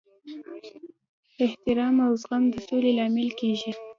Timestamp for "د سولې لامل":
2.53-3.29